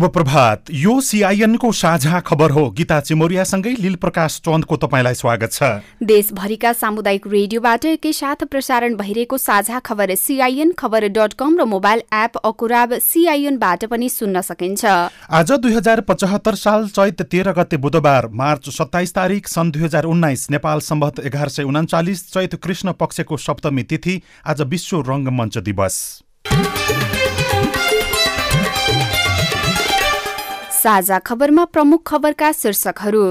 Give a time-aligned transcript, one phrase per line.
[0.00, 5.62] शुभ प्रभात यो सिआइएनको साझा खबर हो। गीता चिमोरियासँगै लील प्रकाश चन्दको तपाईँलाई स्वागत छ।
[6.02, 12.36] देशभरिका सामुदायिक रेडियोबाट एकैसाथ प्रसारण भइरहेको साझा खबर सिआइएन खबर डट कम र मोबाइल एप
[12.42, 14.84] अकुराब सिआइएनबाट पनि सुन्न सकिन्छ।
[15.30, 20.04] आज दुई हजार पचहत्तर साल चैत तेह्र गते बुधबार मार्च सत्ताइस तारिक सन् दुई हजार
[20.06, 26.02] उन्नाइस नेपाल सम्बत एघार सय उन्चालिस चैत कृष्ण पक्षको सप्तमी तिथि आज विश्व रङ्गमञ्च दिवस।
[30.80, 33.24] साझा खबरमा प्रमुख खबरका शीर्षकहरू।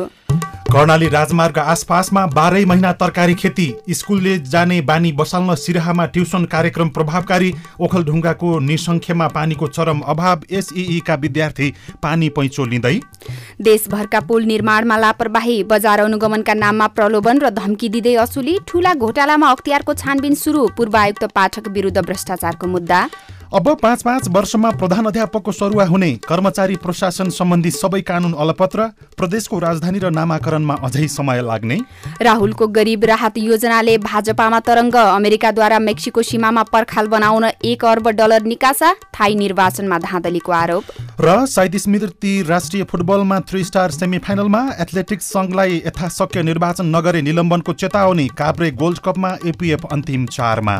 [0.69, 7.49] कर्णाली राजमार्ग आसपासमा बाह्रै महिना तरकारी खेती। स्कुलले जाने बानी बसाल्न सिराहामा ट्युसन कार्यक्रम प्रभावकारी।
[7.81, 11.73] ओखलढुङ्गाको निसङ्ख्यमा पानीको चरम अभाव। एसइईका विद्यार्थी
[12.03, 12.99] पानी पैँचो लिँदै।
[13.61, 19.93] देशभरका पुल निर्माणमा लापरवाही। बजार अनुगमनका नाममा प्रलोभन र धम्की दिँदै असुली। ठूला घोटालामा अख्तियारको
[19.95, 23.01] छानबिन सुरु। पूर्व आयुक्त पाठक विरुद्ध भ्रष्टाचारको मुद्दा।
[23.49, 28.83] अब पाँच पाँच वर्षमा प्रधान अध्यापकको सरुवा हुने कर्मचारी प्रशासन सम्बन्धी सबै कानून अलपत्र
[29.17, 31.77] प्रदेशको राजधानी र नामाकरणमा अझै समय लाग्ने।
[32.21, 38.93] राहुलको गरिब राहत योजनाले भाजपामा तरङ्ग अमेरिकाद्वारा मेक्सिको सीमामा पर्खाल बनाउन एक अर्ब डलर निकासा
[39.17, 40.83] थाई निर्वाचनमा धाँधलीको आरोप।
[41.19, 47.73] र साइद स्मृति राष्ट्रिय फुटबलमा थ्री स्टार सेमी फाइनलमा एथलेटिक्स सङ्घलाई यथाशक्य निर्वाचन नगरे निलम्बनको
[47.73, 50.79] चेतावनी काभ्रे गोल्ड कपमा एपिएफ अन्तिम चारमा।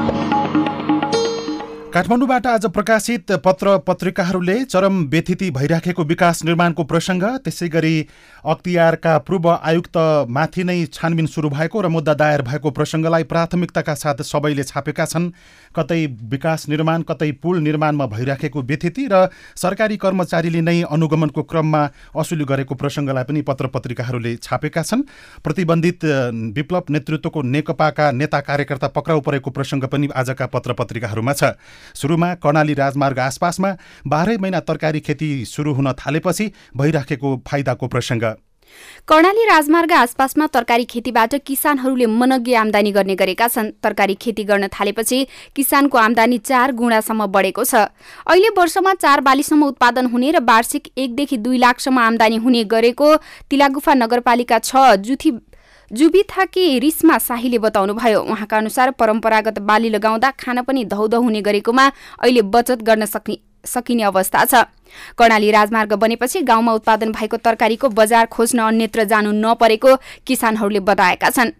[1.93, 7.95] काठमाडौँबाट आज प्रकाशित पत्र पत्रिकाहरूले चरम व्यथिति भइराखेको विकास निर्माणको प्रसङ्ग त्यसै गरी
[8.45, 14.63] अख्तियारका पूर्व आयुक्तमाथि नै छानबिन सुरु भएको र मुद्दा दायर भएको प्रसङ्गलाई प्राथमिकताका साथ सबैले
[14.63, 15.31] छापेका छन्।
[15.75, 15.99] कतै
[16.31, 21.83] विकास निर्माण कतै पुल निर्माणमा भइराखेको व्यथिति र सरकारी कर्मचारीले नै अनुगमनको क्रममा
[22.15, 25.03] असुली गरेको प्रसङ्गलाई पनि पत्र पत्रिकाहरूले छापेका छन्।
[25.43, 26.07] प्रतिबन्धित
[26.55, 31.53] विप्लव नेतृत्वको नेकपाका नेता कार्यकर्ता पक्राउ परेको प्रसङ्ग पनि आजका पत्र पत्रिकाहरूमा छ।
[31.95, 33.71] सुरुमा कर्णाली राजमार्ग आसपासमा
[34.07, 38.33] बाह्रै महिना तरकारी खेती सुरु हुन थालेपछि भइराखेको फाइदाको प्रसङ्ग।
[39.07, 45.19] कर्णाली राजमार्ग आसपासमा तरकारी खेतीबाट किसानहरूले मनग्य आमदानी गर्ने गरेका छन्। तरकारी खेती गर्न थालेपछि
[45.55, 47.91] किसानको आमदानी चार गुणासम्म बढेको छ।
[48.23, 53.15] अहिले वर्षमा चार बालीसम्म उत्पादन हुने र वार्षिक एकदेखि दुई लाखसम्म आमदानी हुने गरेको
[53.51, 55.31] तिलागुफा नगरपालिका छ जुथी
[55.91, 61.85] जुबिथाकी रिस्मा शाहीले बताउनुभयो उहाँका अनुसार परम्परागत बाली लगाउँदा खान पनि धौधौ हुने गरेकोमा
[62.19, 64.63] अहिले बचत गर्न सक्ने सकिने अवस्था छ।
[65.17, 69.95] कर्णाली राजमार्ग बनेपछि गाउँमा उत्पादन भएको तरकारीको बजार खोज्न अन्यत्र जानु नपरेको
[70.27, 71.51] किसानहरूले बताएका छन्।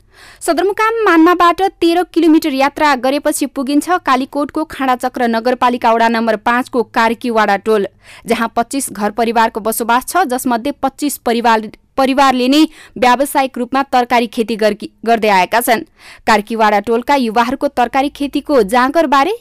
[0.42, 7.88] सदरमुकाम मान्माबाट तेह्र किलोमिटर यात्रा गरेपछि पुगिन्छ कालीकोटको खाँडाचक्र नगरपालिका वडा नम्बर पाँचको कार्कीवाडा टोल
[8.26, 12.64] जहाँ पच्चिस घर परिवारको बसोबास छ जसमध्ये पच्चिस परिवार परिवारले नै
[12.98, 15.88] व्यावसायिक रूपमा तरकारी खेती गर्दै आएका छन्।
[16.28, 19.34] कार्कीवाडा टोलका युवाहरूको तरकारी खेतीको जाँगरबारे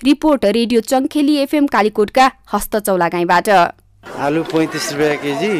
[0.00, 3.48] रिपोर्ट रेडियो चङ्खेली एफएम कालीकोटका हस्त चौलागाईबाट
[4.04, 5.52] आलु पैँतिस रुपियाँ केजी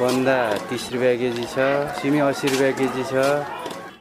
[0.00, 0.36] बन्दा
[0.70, 1.66] तिस रुपियाँ केजी छ
[1.98, 3.26] सिमी अस्सी रुपियाँ केजी छ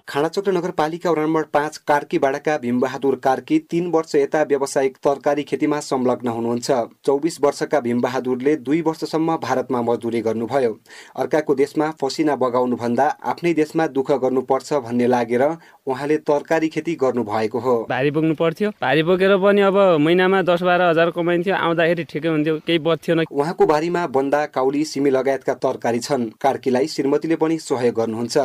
[0.07, 6.27] खाँडाचोक नगरपालिका वडा नम्बर पाँच कार्कीबाडाका भीमबहादुर कार्की तीन वर्ष यता व्यावसायिक तरकारी खेतीमा संलग्न
[6.27, 6.71] हुनुहुन्छ।
[7.05, 10.71] चौबिस वर्षका भीमबहादुरले दुई वर्षसम्म भारतमा मजदुरी गर्नुभयो।
[11.15, 17.23] अर्काको देशमा फसिना बगाउनु भन्दा आफ्नै देशमा दुःख गर्नुपर्छ भन्ने लागेर उहाँले तरकारी खेती गर्नु
[17.25, 22.03] भएको हो। भारी बोक्नु पर्थ्यो। भारी बोकेर पनि अब महिनामा दस बाह्र हजार कमाइन्थ्यो। आउँदाखेरि
[22.07, 27.59] ठिकै हुन्थ्यो। केही बच्थ्यो उहाँको बारीमा बन्दा काउली सिमी लगायतका तरकारी छन्। कार्कीलाई श्रीमतीले पनि
[27.59, 28.37] सहयोग गर्नुहुन्छ।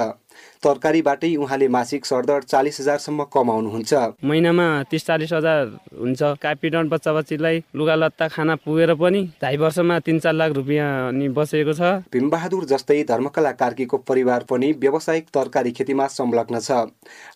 [0.63, 3.93] तरकारीबाटै उहाँले मासिक सरदर चालिस हजारसम्म कमाउनुहुन्छ।
[4.25, 5.63] महिनामा तिस चालिस हजार
[5.99, 10.89] हुन्छ। कापिटन बच्चा बच्चीलाई लुगा लत्ता खाना पुगेर पनि ढाई वर्षमा तिन चार लाख रुपियाँ
[11.09, 11.83] अनि बसेको छ।
[12.13, 16.71] भीमबहादुर जस्तै धर्मकला कार्कीको परिवार पनि व्यावसायिक तरकारी खेतीमा संलग्न छ।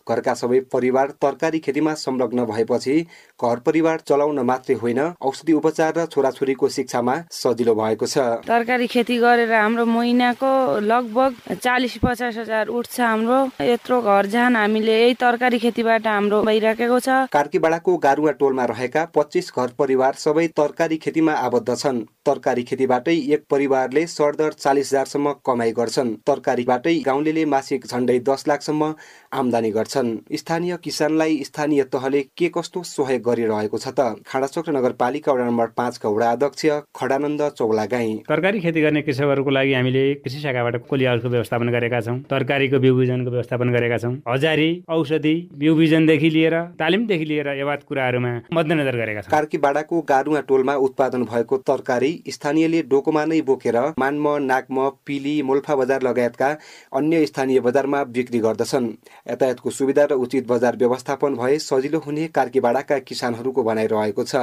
[0.06, 2.94] घरका सबै परिवार तरकारी खेतीमा संलग्न भएपछि
[3.42, 9.16] घर परिवार चलाउन मात्रै होइन औषधि उपचार र छोराछोरीको शिक्षामा सजिलो भएको छ। तरकारी खेती
[9.18, 10.50] गरेर हाम्रो महिनाको
[10.86, 16.98] लगभग चालिस पचास हजार उठ्छ। हाम्रो। यत्रो घर जान हामीले यही तरकारी खेतीबाट हाम्रो भइराखेको
[17.00, 23.16] छ। कार्कीबाडाको गारुवा टोलमा रहेका पच्चिस घर परिवार सबै तरकारी खेतीमा आबद्ध छन्। तरकारी खेतीबाटै
[23.34, 28.92] एक परिवारले सरदर चालिस हजारसम्म कमाई गर्छन्। तरकारीबाटै गाउँले मासिक झन्डै दस लाखसम्म
[29.32, 34.00] आमदानी गर्छन्। स्थानीय किसानलाई स्थानीय तहले के कस्तो सहयोग गरिरहेको छ त?
[34.26, 40.04] खाडाचोक नगरपालिका वडा नम्बर पाँचका वडा अध्यक्ष खडानन्द चौलागाई। तरकारी खेती गर्ने कृषकहरूको लागि हामीले
[40.22, 45.34] कृषि शाखाबाट कोलियाहरूको व्यवस्थापन गरेका छौँ। तरकारीको बालीको बिउ बिजनको व्यवस्थापन गरेका छौँ। हजारी औषधि
[45.54, 51.56] बिउ बिजनदेखि लिएर तालिमदेखि लिएर यवाद कुराहरूमा मध्यनजर गरेका छौँ। कार्कीबाडाको गारुवा टोलमा उत्पादन भएको
[51.58, 54.76] तरकारी स्थानीयले डोकोमा नै बोकेर मान्म नाकम
[55.06, 56.48] पिली मोल्फा बजार लगायतका
[56.92, 58.86] अन्य स्थानीय बजारमा बिक्री गर्दछन्।
[59.28, 64.34] यातायातको सुविधा र उचित बजार व्यवस्थापन भए सजिलो हुने कार्कीबाडाका किसानहरूको भनाइरहेको छ।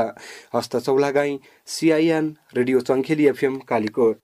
[0.55, 4.15] Hasta Chaulagai CIN radio Changkheli FM Kalikot.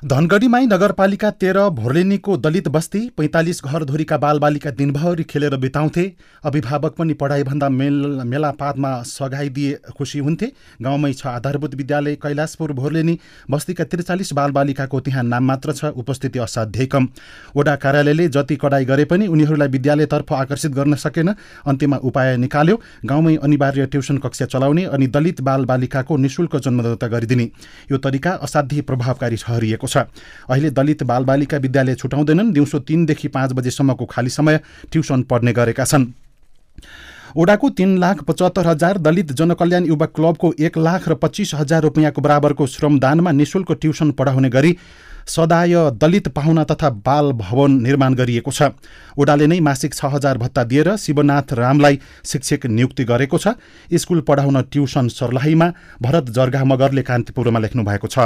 [0.00, 6.04] Dhangadhimai नगरपालिका तेह्र भोर्लेनीको दलित बस्ती पैँतालिस घरधुरीका बालबालिका दिनभरि खेलेर बिताउँथे।
[6.44, 7.94] अभिभावक पनि पढाइभन्दा मेल
[8.24, 10.46] मेलापातमा सघाइदिए खुसी हुन्थे।
[10.82, 13.18] गाउँमै छ आधारभूत विद्यालय कैलाशपुर भोर्लेनी
[13.50, 17.08] बस्तीका त्रिचालिस बालबालिकाको त्यहाँ नाम मात्र छ उपस्थिति असाध्यै कम।
[17.56, 21.34] वडा कार्यालयले जति कडाई गरे पनि उनीहरूलाई विद्यालयतर्फ आकर्षित गर्न सकेन।
[21.66, 27.50] अन्त्यमा उपाय निकाल्यो। गाउँमै अनिवार्य ट्युसन कक्षा चलाउने अनि दलित बालबालिकाको निशुल्क जन्मदत्ता गरिदिने।
[27.92, 30.06] यो तरिका असाध्यै प्रभावकारी ठहरिएको छ।
[30.46, 36.06] अहिले दलित बालबालिका विद्यालय छुटाउँदैनन्। दिउँसो तिनदेखि पाँच बजेसम्मको खाली समय ट्युसन पढ्ने गरेका छन्।
[37.30, 42.20] ओडाको तीन लाख पचहत्तर हजार दलित जनकल्याण युवा क्लबको एक लाख र पच्चिस हजार रुपियाँको
[42.20, 44.76] बराबरको श्रमदानमा निशुल्क ट्युसन पढाउने गरी
[45.28, 48.74] सदाय दलित पाहुना तथा बाल भवन निर्माण गरिएको छ।
[49.14, 53.54] ओडाले नै मासिक छ हजार भत्ता दिएर शिवनाथ रामलाई शिक्षक नियुक्ति गरेको छ।
[53.94, 55.72] स्कुल पढाउन ट्युसन सर्लाहीमा
[56.02, 58.18] भरत जर्गा मगरले कान्तिपुरमा लेख्नु भएको छ।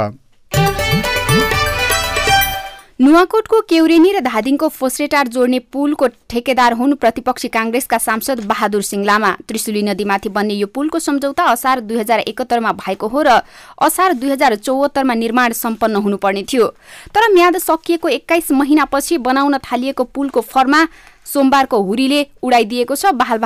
[2.99, 9.31] नुवाकोटको केउरेनी र धादिङको फोस्रेटार जोड्ने पुलको ठेकेदार हुन् प्रतिपक्षी काङ्ग्रेसका सांसद बहादुर सिंह लामा।
[9.43, 13.43] त्रिशुली नदीमाथि बन्ने यो पुलको सम्झौता असार दुई हजार एकहत्तरमा भएको हो र
[13.83, 16.67] असार दुई हजार चौहत्तरमा निर्माण सम्पन्न हुनुपर्ने थियो।
[17.11, 20.87] तर म्याद सकिएको एक्काइस महिनापछि बनाउन थालिएको पुलको फर्मा
[21.25, 23.37] सोमबारको हुरीले उडाइदिएको छ। बहाल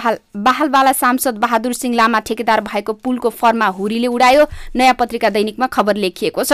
[0.70, 4.46] बहाल सांसद बहादुर सिंह लामा ठेकेदार भएको पुलको फर्मा हुरीले उडायो।
[4.76, 6.54] नयाँ पत्रिका दैनिकमा खबर लेखिएको छ।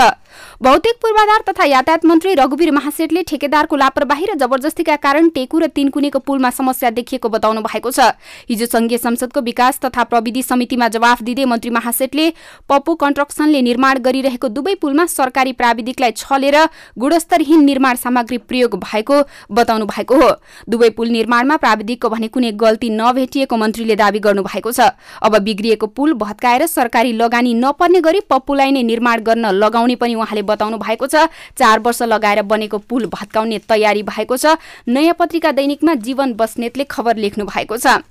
[0.62, 6.20] भौतिक पूर्वाधार तथा यातायात मन्त्री रघुवीर महासेठले ठेकेदारको लापरवाही र जबरजस्तीका कारण टेकु र तिनकुनेको
[6.22, 8.14] पुलमा समस्या देखिएको बताउनु भएको छ।
[8.50, 12.30] हिजो संघीय संसदको विकास तथा प्रविधि समितिमा जवाफ दिँदै मन्त्री महासेठले
[12.70, 16.58] पप्पू कन्स्ट्रक्सनले निर्माण गरिरहेको दुवै पुलमा सरकारी प्राविधिकलाई छलेर
[17.00, 19.22] गुणस्तरहीन निर्माण सामग्री प्रयोग भएको
[19.52, 20.30] बताउनु भएको हो।
[20.70, 24.80] दुवै पुल निर्माणमा प्राविधिकको भने कुनै गल्ती नभेटिएको मन्त्रीले दावी गर्नुभएको छ।
[25.22, 30.42] अब बिग्रिएको पुल भत्काएर सरकारी लगानी नपर्ने गरी पप्पुलाई नै निर्माण गर्न लगाउने पनि उहाँले
[30.44, 31.28] बताउनु भएको छ।
[31.58, 34.58] चार वर्ष लगाएर बनेको पुल भत्काउने तयारी भएको छ।
[34.88, 38.02] नयाँ पत्रिका दैनिकमा जीवन बस्नेतले खबर लेख्नु भएको छ।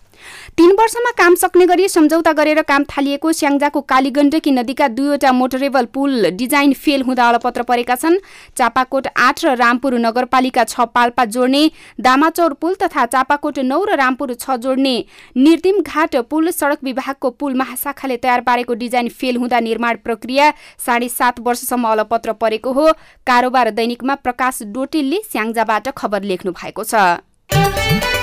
[0.59, 6.31] तीन वर्षमा काम सक्ने गरी सम्झौता गरेर काम थालिएको स्याङ्जाको कालीगण्डकी नदीका दुईवटा मोटरेबल पुल
[6.33, 8.19] डिजाइन फेल हुँदा अलपत्र परेका छन्।
[8.57, 11.65] चापाकोट आठ र रामपुर नगरपालिका छ पाल्पा जोड्ने
[12.01, 14.95] दामाचौर पुल तथा चापाकोट नौ र रामपुर छ जोड्ने
[15.37, 20.53] निर्दिम घाट पुल सड़क विभागको पुल महाशाखाले तयार पारेको डिजाइन फेल हुँदा निर्माण प्रक्रिया
[20.87, 22.91] साढे सात वर्षसम्म अलपत्र परेको हो।
[23.27, 28.14] कारोबार दैनिकमा प्रकाश डोटेलले स्याङ्जाबाट खबर लेख्नु भएको छ।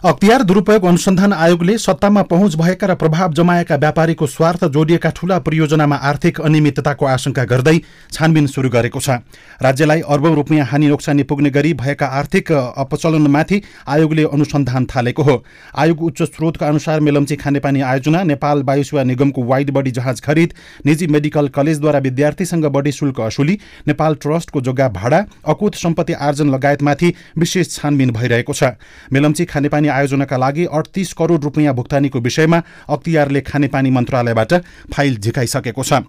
[0.00, 5.96] अख्तियार दुरूपयोग अनुसन्धान आयोगले सत्तामा पहुँच भएका र प्रभाव जमाएका व्यापारीको स्वार्थ जोडिएका ठूला परियोजनामा
[6.00, 7.76] आर्थिक अनियमितताको आशंका गर्दै
[8.10, 9.20] छानबिन शुरू गरेको छ।
[9.60, 15.36] राज्यलाई अर्बौं रुपियाँ हानि नोक्सानी पुग्ने गरी भएका आर्थिक अपचलनमाथि आयोगले अनुसन्धान थालेको हो।
[15.76, 20.54] आयोग उच्च स्रोतका अनुसार मेलम्ची खानेपानी आयोजना नेपाल वायुसेवा निगमको वाइड बडी जहाज खरिद
[20.86, 27.14] निजी मेडिकल कलेजद्वारा विद्यार्थीसँग बढी शुल्क असुली नेपाल ट्रस्टको जग्गा भाडा अकुत सम्पत्ति आर्जन लगायतमाथि
[27.38, 28.72] विशेष छानबिन भइरहेको छ।
[29.12, 34.52] मेलम्ची खानेपानी आयोजनाका लागि अडतिस करोड रुपियाँ भुक्तानीको विषयमा अख्तियारले खानेपानी मन्त्रालयबाट
[34.94, 36.02] फाइल झिकाइसकेको छ।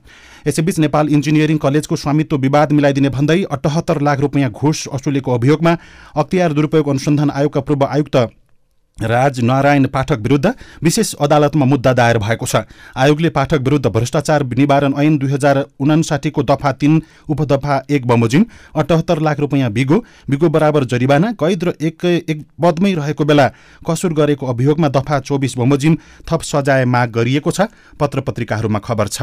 [0.48, 5.78] यसैबीच नेपाल इन्जिनियरिङ कलेजको स्वामित्व विवाद मिलाइदिने भन्दै अठहत्तर लाख रुपियाँ घुस असुलेको अभियोगमा
[6.16, 8.18] अख्तियार दुरूपयोग अनुसन्धान आयोगका पूर्व आयुक्त
[9.04, 10.54] राज नारायण पाठक विरुद्ध
[10.84, 12.64] विशेष अदालतमा मुद्दा दायर भएको छ।
[12.96, 19.20] आयोगले पाठक विरुद्ध भ्रष्टाचार निवारण ऐन दुई हजार उनासाठीको दफा तीन उपदफा एक बमोजिम अठहत्तर
[19.22, 23.48] लाख रुपियाँ बिगो बिगो बराबर जरिवाना कैद र एक एक पदमै रहेको बेला
[23.82, 27.68] कसुर गरेको अभियोगमा दफा चौबिस बमोजिम थप सजाय माग गरिएको छ
[28.00, 29.22] पत्र पत्रिकाहरूमा खबर छ।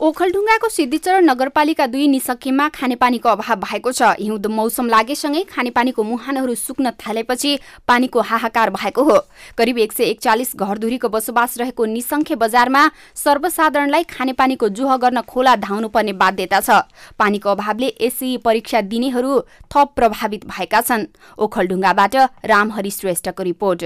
[0.00, 6.90] ओखलढुङ्गाको सिद्धिचरण नगरपालिका दुई निसकेमा खानेपानीको अभाव भएको छ। हिउँद मौसम लागेसँगै खानेपानीको मुहानहरू सुक्न
[6.96, 7.52] थालेपछि
[7.84, 9.18] पानीको हाहाकार भएको हो।
[9.58, 12.82] करिब एक सय एकचालिस घरधुरीको बसोबास रहेको निसंख्य बजारमा
[13.14, 16.80] सर्वसाधारणलाई खानेपानीको जुह गर्न खोला धाउनुपर्ने बाध्यता छ।
[17.20, 19.38] पानीको अभावले एसई परीक्षा दिनेहरू
[19.68, 21.04] थप प्रभावित भएका छन्।
[21.38, 22.16] ओखलढुङ्गाबाट
[22.48, 23.84] रामहरि श्रेष्ठको रिपोर्ट।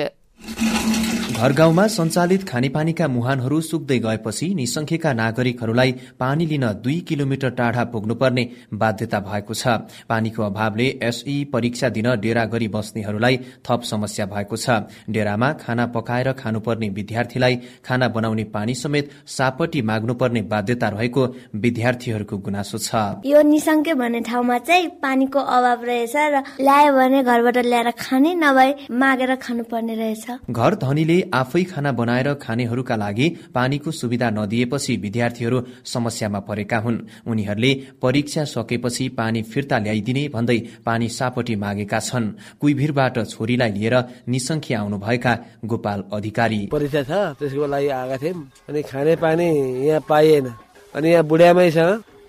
[1.35, 8.45] घर गाउँमा सञ्चालित खानेपानीका मुहानहरू सुक्दै गएपछि निसंख्यका नागरिकहरूलाई पानी लिन दुई किलोमिटर टाढा पुग्नुपर्ने
[8.75, 9.67] बाध्यता भएको छ।
[10.09, 13.37] पानीको अभावले एसई परीक्षा दिन डेरा गरी बस्नेहरूलाई
[13.67, 14.71] थप समस्या भएको छ।
[15.11, 21.27] डेरामा खाना पकाएर खानुपर्ने विद्यार्थीलाई खाना बनाउने पानी समेत सापटी माग्नुपर्ने बाध्यता रहेको
[21.57, 22.95] विद्यार्थीहरूको गुनासो छ।
[23.27, 28.71] यो निसंख्य भन्ने ठाउँमा चाहिँ पानीको अभाव रहेछ र ल्यायो भने घरबाट ल्याएर खाने नभए
[29.03, 36.41] मागेर खानुपर्ने रहेछ। घर धनीले आफै खाना बनाएर खानेहरूका लागि पानीको सुविधा नदिएपछि विद्यार्थीहरू समस्यामा
[36.49, 42.27] परेका हुन्। उनीहरूले परीक्षा सकेपछि पानी फिर्ता ल्याइदिने भन्दै पानी सापटी मागेका छन्।
[42.61, 43.97] कुइभिरबाट छोरीलाई लिएर
[44.29, 45.33] निसंख्य आउनुभएका
[45.65, 49.47] गोपाल अधिकारी। परीक्षा छ त्यसको लागि आएका थियौँ। अनि खाने पानी
[49.87, 50.47] यहाँ पाइएन।
[50.95, 51.79] अनि यहाँ बुढियामै छ।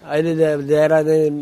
[0.05, 0.33] अहिले
[0.69, 0.93] ल्याएर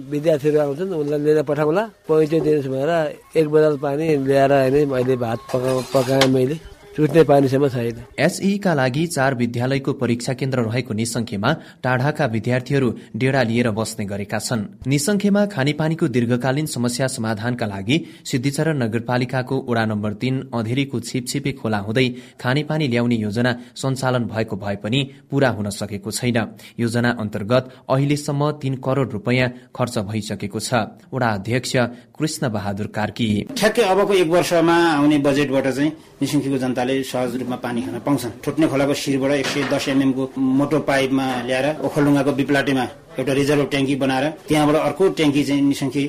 [0.07, 2.91] विद्यार्थीहरू आउँछन्। उनलाई लिएर पठाउँला। पैँचो दिनुहोस् भनेर
[3.35, 6.55] एक बदल पानी ल्याएर अहिले भात पका पकाएँ मैले।
[6.95, 11.51] चुट्ने पानीसम्म छैन एसईका लागि चार विद्यालयको परीक्षा केन्द्र रहेको निसंख्यमा
[11.83, 17.97] टाढाका विद्यार्थीहरू डेरा लिएर बस्ने गरेका छन्। निसंख्यमा खानेपानीको दीर्घकालीन समस्या समाधानका लागि
[18.31, 22.07] सिद्धिचरण नगरपालिकाको वडा नम्बर तीन अधेरीको छिपछिपे खोला हुँदै
[22.39, 24.99] खानेपानी ल्याउने योजना सञ्चालन भएको भए पनि
[25.31, 26.37] पूरा हुन सकेको छैन।
[26.79, 31.73] योजना अन्तर्गत अहिलेसम्म तीन करोड़ रूपियाँ खर्च भइसकेको छ। वडा अध्यक्ष
[32.13, 37.81] कृष्ण बहादुर कार्की। ठ्याक्कै अबको एक वर्षमा आउने बजेटबाट चाहिँ निसंख्यको जनताले सहज रूपमा पानी
[37.81, 42.85] खान पाउँछन्। ठुट्ने खोलाको शिरबाट एक सय दस एमएमको मोटो पाइपमा ल्याएर ओखलडुङ्गाको बिप्लाटेमा
[43.19, 46.01] एउटा रिजर्भ ट्याङ्की बनाएर त्यहाँबाट अर्को ट्याङ्की चाहिँ निसंख्य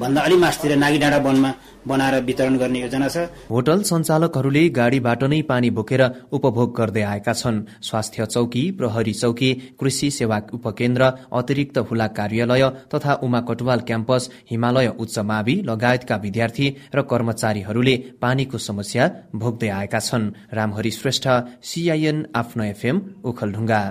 [0.00, 1.50] भन्दा अलि मासतिर नागी डाँडा वनमा
[1.86, 3.16] बनाएर वितरण गर्ने योजना छ।
[3.50, 6.02] होटल सञ्चालकहरूले गाडीबाट नै पानी बोकेर
[6.32, 9.50] उपभोग गर्दै आएका छन्। स्वास्थ्य चौकी प्रहरी चौकी
[9.80, 11.02] कृषि सेवा उपकेन्द्र
[11.32, 12.64] अतिरिक्त हुला कार्यालय
[12.94, 20.00] तथा उमा कटवाल क्याम्पस हिमालय उच्च मावि लगायतका विद्यार्थी र कर्मचारीहरूले पानीको समस्या भोग्दै आएका
[20.00, 21.28] छन्। रामहरि श्रेष्ठ
[21.62, 23.82] सीआईएन आफ्नो एफएम ओखलढुङ्गा।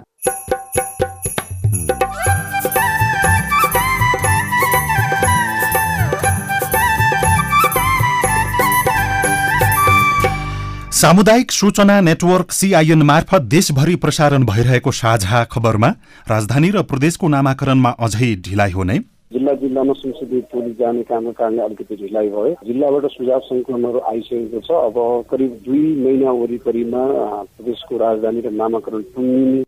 [10.97, 15.89] सामुदायिक सूचना नेटवर्क सीआईएन मार्फत देशभरि प्रसारण भइरहेको साझा खबरमा
[16.29, 18.97] राजधानी र प्रदेशको नामाकरणमा अझै ढिलाइ हुने।
[19.33, 24.69] जिल्ला जिल्लामा संसदीय टोली जाने कामको कारणले अलिकति ढिलाइ भयो। जिल्लाबाट सुझाव सङ्कलनहरू आइसकेको छ।
[24.87, 24.97] अब
[25.29, 27.03] करिब दुई महिना वरिपरिमा
[27.53, 29.63] प्रदेशको राजधानी र नामाकरण टुङ्गिने।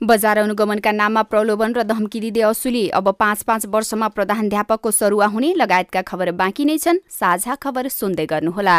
[0.00, 5.52] बजार अनुगमनका नाममा प्रलोभन र धम्की दिँदै असुली। अब पाँच पाँच वर्षमा प्रधानध्यापकको सरुवा हुने
[5.60, 8.78] लगायतका खबर बाँकी नै छन्। साझा खबर सुन्दै गर्नुहोला।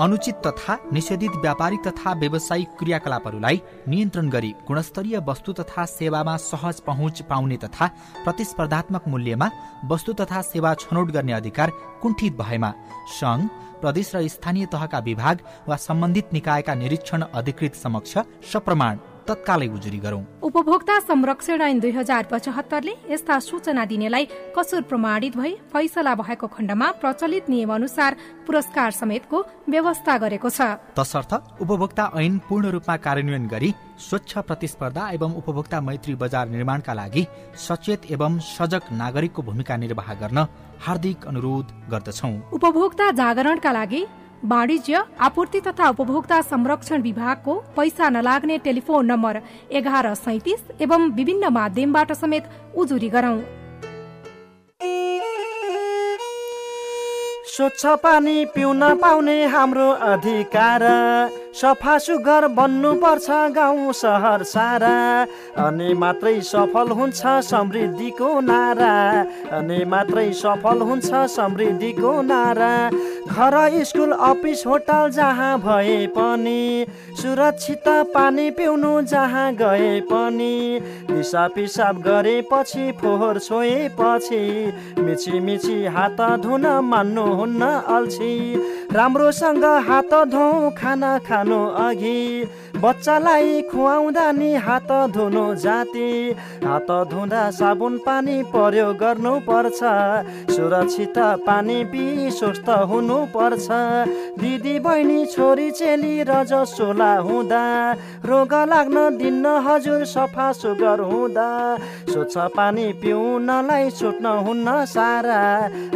[0.00, 7.20] अनुचित तथा निषेधित व्यापारिक तथा व्यावसायिक क्रियाकलापहरूलाई नियन्त्रण गरी गुणस्तरीय वस्तु तथा सेवामा सहज पहुँच
[7.22, 7.86] पाउने तथा
[8.24, 9.50] प्रतिस्पर्धात्मक मूल्यमा
[9.90, 11.70] वस्तु तथा सेवा छनौट गर्ने अधिकार
[12.02, 12.72] कुण्ठित भएमा।
[13.20, 13.44] सङ्घ
[13.82, 18.18] प्रदेश र स्थानीय तहका विभाग वा सम्बन्धित निकायका निरीक्षण अधिकृत समक्ष
[18.52, 24.24] सप्रमाण। तत्कालै उजुरी गरौं। उपभोक्ता संरक्षण ऐन दुई हजार पचहत्तरले यस्ता सूचना दिनेलाई
[24.56, 30.60] कसुर प्रमाणित भई फैसला भएको खण्डमा प्रचलित नियम अनुसार पुरस्कार समेतको व्यवस्था गरेको छ।
[30.98, 37.26] तसर्थ उपभोक्ता ऐन पूर्ण रूपमा कार्यान्वयन गरी स्वच्छ प्रतिस्पर्धा एवं उपभोक्ता मैत्री बजार निर्माणका लागि
[37.58, 40.46] सचेत एवं सजग नागरिकको भूमिका निर्वाह गर्न
[40.80, 44.00] हार्दिक अनुरोध गर्दछौ। उपभोक्ता जागरणका लागि
[44.44, 52.12] वाणिज्य आपूर्ति तथा उपभोक्ता संरक्षण विभागको पैसा नलाग्ने टेलिफोन नम्बर एघार सैतिस एवं विभिन्न माध्यमबाट
[52.12, 52.44] समेत
[52.76, 53.38] उजुरी गरौं।
[57.50, 60.82] स्वच्छ पानी पिउन पाउने हाम्रो अधिकार।
[61.60, 64.92] सफा सुग्घर बन्नुपर्छ गाउँ सहर सारा।
[65.58, 68.92] अनि मात्रै सफल हुन्छ समृद्धिको नारा।
[69.58, 72.70] अनि मात्रै सफल हुन्छ समृद्धिको नारा।
[73.26, 76.86] घर स्कुल अफिस होटल जहाँ भए पनि
[77.22, 80.54] सुरक्षित पानी पिउनु जहाँ गए पनि
[81.10, 84.42] दिसा पिसाब गरेपछि फोहोर छोएपछि
[84.98, 86.66] मिची मिची हात धुन
[87.40, 92.44] मान्नुहुन्न अल्छी। राम्रोसँग हात धोऊ खाना खानु अघि।
[92.76, 99.80] बच्चालाई खुवाउँदा नि हात धुनु जाति। हात धुँदा साबुन पानी प्रयोग गर्नु पर्छ
[100.52, 103.68] सुरक्षित पानी पी स्वस्थ हुनु पर्छ
[104.40, 107.64] दिदी बहिनी छोरी चेली र जसोला हुँदा।
[108.24, 111.48] रोग लाग्न दिन्न हजुर सफा सुगर हुँदा।
[112.10, 115.40] स्वच्छ पानी पिउनलाई छुट्न हुन्न सारा।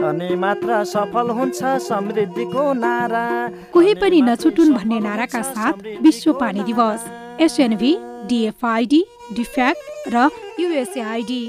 [0.05, 3.26] अनि मात्र सफल हुन्छ समृद्धिको नारा।
[3.73, 7.05] कोही पनि नछुटुन् भन्ने नाराका साथ विश्व पानी दिवस
[7.47, 7.93] एसएनभी
[8.29, 9.03] डिएफआइडी
[9.37, 10.29] डिफ्याक्ट र
[10.61, 11.43] युएसएआइडी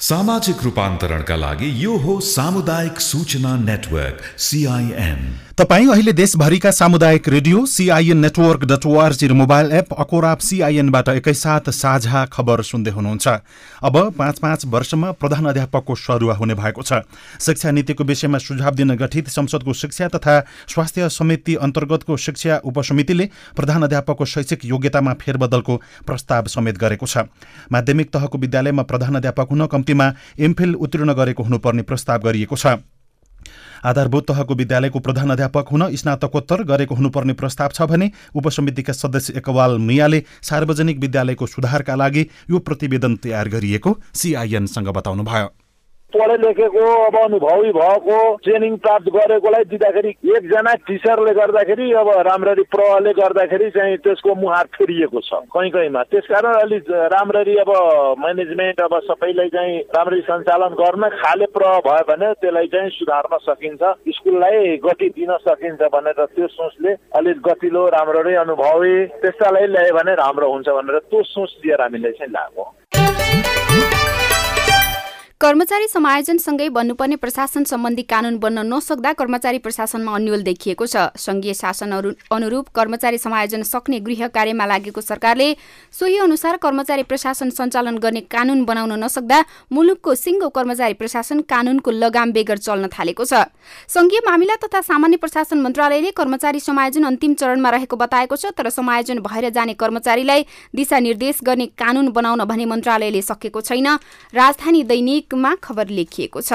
[0.00, 5.20] सामाजिक रूपान्तरणका लागि यो हो सामुदायिक सूचना नेटवर्क सिआइएन
[5.58, 11.70] तपाईँ अहिले देशभरिका सामुदायिक radio CIN network dot ORG र मोबाइल एप अकोराप सिआइएनबाट एकैसाथ
[11.70, 13.28] साझा खबर सुन्दै हुनुहुन्छ।
[13.80, 17.06] अब पाँच पाँच वर्षमा प्रधान अध्यापकको सरुवा हुने भएको छ।
[17.38, 23.86] शिक्षा नीतिको विषयमा सुझाव दिन गठित संसदको शिक्षा तथा स्वास्थ्य समिति अन्तर्गतको शिक्षा उपसमितिले प्रधान
[24.26, 27.30] शैक्षिक योग्यतामा फेरबदलको प्रस्ताव समेत गरेको छ।
[27.70, 32.74] माध्यमिक तहको विद्यालयमा प्रधान हुन कम्तीमा एमफिल उत्तीर्ण गरेको हुनुपर्ने प्रस्ताव गरिएको छ।
[33.84, 39.78] आधारभूत तहको विद्यालयको प्रधान अध्यापक हुन स्नातकोत्तर गरेको हुनुपर्ने प्रस्ताव छ भने उपसमितिका सदस्य एकवाल
[39.80, 45.63] मियाले सार्वजनिक विद्यालयको सुधारका लागि यो प्रतिवेदन तयार गरिएको सिआइएनसँग बताउनुभयो।
[46.14, 53.12] पढे लेखेको अब अनुभवी भएको ट्रेनिङ प्राप्त गरेकोलाई दिँदाखेरि एकजना टिचरले गर्दाखेरि अब राम्ररी प्रहले
[53.14, 57.72] गर्दाखेरि चाहिँ त्यसको मुहार फेरिएको छ कहीँ कहीँमा त्यसकारण अलिक राम्ररी अब
[58.18, 63.82] म्यानेजमेन्ट अब सबैलाई चाहिँ राम्ररी सञ्चालन गर्न खाले प्रह भयो भने त्यसलाई चाहिँ सुधार्न सकिन्छ
[64.14, 70.52] स्कुललाई गति दिन सकिन्छ भनेर त्यो सोचले अलिक गतिलो राम्ररी अनुभवी त्यस्तालाई ल्यायो भने राम्रो
[70.52, 72.72] हुन्छ भनेर त्यो सोच लिएर हामीले चाहिँ लाग्यो
[75.44, 81.92] कर्मचारी समायोजनसँगै बन्नुपर्ने प्रशासन सम्बन्धी कानून बन्न नसक्दा कर्मचारी प्रशासनमा अन्यल देखिएको छ। संघीय शासन
[82.32, 85.48] अनुरूप कर्मचारी समायोजन सक्ने गृह कार्यमा लागेको सरकारले
[85.92, 92.32] सोही अनुसार कर्मचारी प्रशासन सञ्चालन गर्ने कानून बनाउन नसक्दा मुलुकको सिङ्गो कर्मचारी प्रशासन कानूनको लगाम
[92.32, 93.44] बेगर चल्न थालेको छ।
[93.88, 99.20] संघीय मामिला तथा सामान्य प्रशासन मन्त्रालयले कर्मचारी समायोजन अन्तिम चरणमा रहेको बताएको छ तर समायोजन
[99.20, 103.92] भएर जाने कर्मचारीलाई दिशानिर्देश गर्ने कानून बनाउन भने मन्त्रालयले सकेको छैन।
[104.32, 106.52] राजधानी दैनिक खबर लेखिएको छ।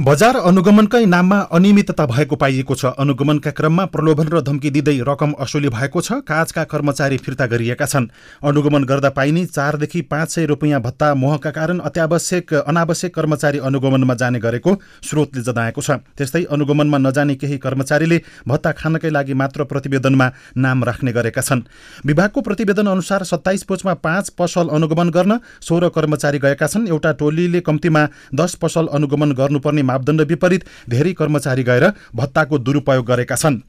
[0.00, 5.68] बजार अनुगमनकै नाममा अनियमितता भएको पाइएको छ। अनुगमनका क्रममा प्रलोभन र धम्की दिँदै रकम असुली
[5.68, 8.08] भएको छ। काजका कर्मचारी फिर्ता गरिएका छन्।
[8.40, 14.40] अनुगमन गर्दा पाइने चारदेखि पाँच सय रुपियाँ भत्ता मोहका कारण अत्यावश्यक अनावश्यक कर्मचारी अनुगमनमा जाने
[14.40, 20.84] गरेको स्रोतले जनाएको छ। त्यस्तै अनुगमनमा नजाने केही कर्मचारीले भत्ता खानकै लागि मात्र प्रतिवेदनमा नाम
[20.84, 21.60] राख्ने गरेका छन्।
[22.08, 27.60] विभागको प्रतिवेदन अनुसार सत्ताइस पुचमा पाँच पसल अनुगमन गर्न सोह्र कर्मचारी गएका छन्। एउटा टोलीले
[27.60, 33.60] कम्तीमा दस पसल अनुगमन गर्नुपर्ने मापदण्ड विपरीत धेरै कर्मचारी गएर भत्ताको दुरुपयोग गरेका छन्।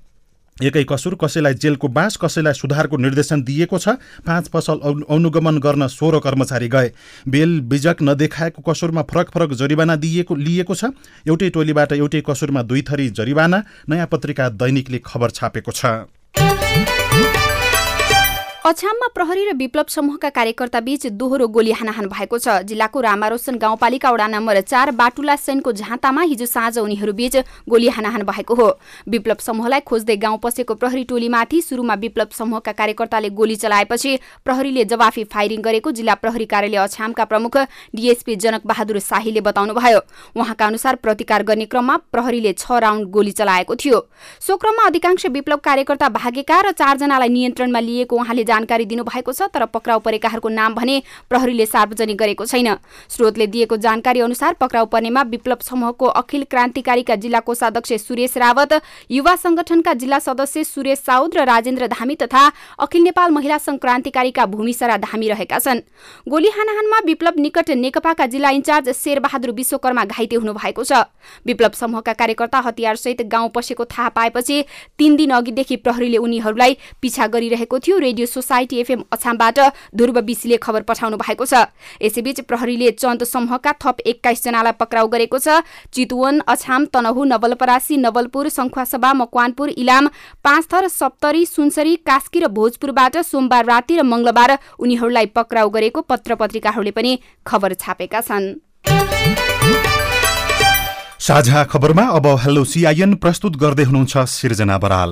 [0.58, 4.78] एकै कसुर कसैलाई जेलको बाँस कसैलाई सुधारको निर्देशन दिएको छ। पाँच पसल
[5.10, 6.92] अनुगमन गर्न सोह्र कर्मचारी गए।
[7.26, 10.94] बेल बिजक नदेखाएको कसुरमा फरक फरक जरिवाना दिएको लिएको छ।
[11.26, 17.01] एउटै टोलीबाट एउटै कसुरमा दुई थरी जरिवाना नयाँ पत्रिका दैनिकले खबर छापेको छ।
[18.62, 24.10] अछाममा प्रहरी र विप्लव समूहका कार्यकर्ता बीच दोहोरो गोली हानाहान भएको छ। जिल्लाको रामारोसन गाउँपालिका
[24.12, 28.68] वडा नम्बर चार बाटुला सेनको झाँतामा हिजो साँझ उनीहरू बीच गोली हानाहान भएको हो।
[29.10, 35.24] विप्लव समूहलाई खोज्दै गाउँ पसेको प्रहरी टोलीमाथि सुरुमा विप्लव समूहका कार्यकर्ताले गोली चलाएपछि प्रहरीले जवाफी
[35.34, 37.58] फायरिङ गरेको जिल्ला प्रहरी कार्यालय अछामका प्रमुख
[37.98, 40.00] डीएसपी जनक बहादुर शाहीले बताउनुभयो।
[40.38, 44.06] उहाँका अनुसार प्रतिकार गर्ने क्रममा प्रहरीले छ राउण्ड गोली चलाएको थियो।
[44.40, 49.66] सो क्रममा अधिकांश विप्लव कार्यकर्ता भागेका र चारजनालाई नियन्त्रणमा लिएको उहाँले जानकारी दिनुभएको छ तर
[49.72, 52.76] पक्राउ परेकाहरूको नाम भने प्रहरीले सार्वजनिक गरेको छैन।
[53.10, 58.74] स्रोतले दिएको जानकारी अनुसार पक्राउ पर्नेमा विप्लव समूहको अखिल क्रान्तिकारीका जिल्ला कोषाध्यक्ष सुरेश रावत
[59.12, 62.42] युवा संगठनका जिल्ला सदस्य सुरेश साउद र राजेन्द्र धामी तथा
[62.80, 65.80] अखिल नेपाल महिला संघ क्रान्तिकारीका भूमिसरा धामी रहेका छन्।
[66.28, 71.06] गोली हानाहानमा विप्लव निकट नेकपाका जिल्ला इन्चार्ज शेरबहादुर विश्वकर्मा घाइते हुनु भएको छ।
[71.46, 74.64] विप्लव समूहका कार्यकर्ता हतियारसहित गाउँ पसेको थाहा पाएपछि
[74.98, 79.60] तीन दिन अघिदेखि प्रहरीले उनीहरूलाई पिछा गरिरहेको थियो। रेडियो सोसाइटी एफएम अछामबाट
[79.96, 81.70] ध्रुव बिसीले खबर पठाउनु भएको छ।
[82.02, 85.62] यसैबीच प्रहरीले चन्द समूहका थप एक्काइस जनालाई पक्राउ गरेको छ।
[85.94, 90.08] चितवन अछाम तनहु नवलपरासी नवलपुर सङ्खुवासभा मकवानपुर इलाम
[90.44, 96.92] पाँचथर सप्तरी सुनसरी कास्की र भोजपुरबाट सोमबार राति र मंगलबार उनीहरूलाई पक्राउ गरेको पत्र पत्रिकाहरूले
[96.92, 98.54] पनि खबर छापेका छन्।
[101.22, 105.12] साझा खबरमा अब हेलो सिआइएन प्रस्तुत गर्दै हुनुहुन्छ सिर्जना बराल।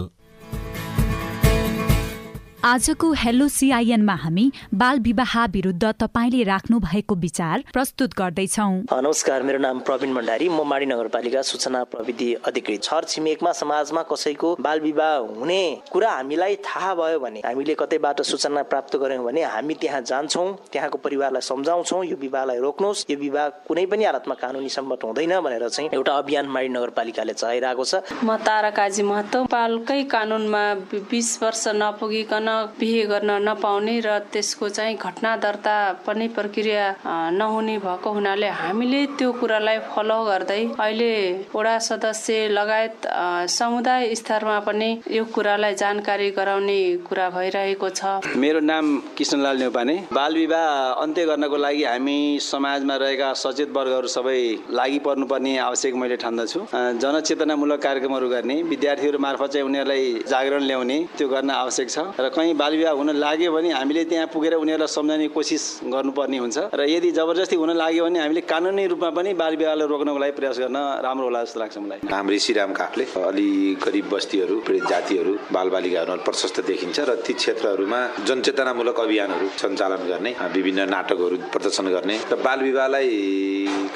[2.66, 4.44] आजको हेलो सिआइएनमा हामी
[4.76, 10.64] बाल विवाह विरुद्ध तपाईँले राख्नु भएको विचार प्रस्तुत गर्दैछौ। नमस्कार मेरो नाम प्रवीण भण्डारी। म
[10.68, 16.94] माडी नगरपालिका सूचना प्रविधि अधिकृत छर छिमेकमा समाजमा कसैको बाल विवाह हुने कुरा हामीलाई थाहा
[16.96, 22.18] भयो भने हामीले कतैबाट सूचना प्राप्त गर्यौँ भने हामी त्यहाँ जान्छौँ त्यहाँको परिवारलाई सम्झाउँछौँ यो
[22.20, 26.70] विवाहलाई रोक्नुहोस् यो विवाह कुनै पनि हालतमा कानुनी सम्मत हुँदैन भनेर चाहिँ एउटा अभियान माडी
[26.76, 30.64] नगरपालिकाले चलाइरहेको छ। म तारा काजी महतो। बालकै कानुनमा
[31.08, 32.48] बिस वर्ष नपुगिकन
[32.80, 36.86] बिहे गर्न नपाउने र त्यसको चाहिँ घटना दर्ता पनि प्रक्रिया
[37.34, 41.12] नहुने भएको हुनाले हामीले त्यो कुरालाई फलो गर्दै अहिले
[41.56, 43.08] वडा सदस्य लगायत
[43.50, 48.86] समुदाय स्तरमा पनि यो कुरालाई जानकारी गराउने कुरा भइरहेको छ। मेरो नाम
[49.18, 50.68] कृष्णलाल नेउपाने बाल विवाह
[51.04, 54.40] अन्त्य गर्नको लागि हामी समाजमा रहेका सचेत वर्गहरू सबै
[54.80, 56.60] लागि पर्नुपर्ने आवश्यक मैले ठान्दछु।
[57.04, 62.54] जनचेतनामूलक कार्यक्रमहरू गर्ने विद्यार्थीहरू मार्फत चाहिँ उनीहरूलाई जागरण ल्याउने त्यो गर्न आवश्यक छ। र कहीँ
[62.56, 67.12] बाल विवाह हुन लाग्यो भने हामीले त्यहाँ पुगेर उनीहरूलाई सम्झाउने कोसिस गर्नुपर्ने हुन्छ। र यदि
[67.12, 71.26] जबरजस्ती हुन लाग्यो भने हामीले कानुनी रूपमा पनि बाल विवाहलाई रोक्नको लागि प्रयास गर्न राम्रो
[71.28, 73.50] होला जस्तो लाग्छ मलाई। नाम ऋषिराम काफले अलि
[73.84, 80.80] गरिब बस्तीहरू पीडित जातिहरू बालबालिकाहरू प्रशस्त देखिन्छ र ती क्षेत्रहरूमा जनचेतनामूलक अभियानहरू सञ्चालन गर्ने विभिन्न
[80.96, 83.12] नाटकहरू प्रदर्शन गर्ने र बाल विवाहलाई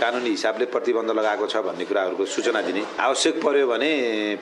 [0.01, 3.91] कानुनी हिसाबले प्रतिबन्ध लगाएको छ भन्ने कुराहरूको सूचना दिने आवश्यक पर्यो भने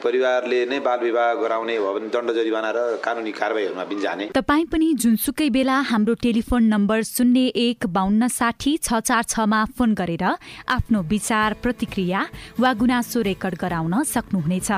[0.02, 4.66] परिवारले नै बाल विवाह गराउने हो भने दण्ड जरिवाना र कानुनी कारवाहीहरूमा पनि जाने तपाईँ
[4.72, 10.24] पनि जुनसुकै बेला हाम्रो टेलिफोन नम्बर शून्य एक बाहन्न साठी छ चार छमा फोन गरेर
[10.24, 12.26] आफ्नो विचार प्रतिक्रिया
[12.60, 14.72] वा गुनासो रेकर्ड गराउन सक्नुहुनेछ।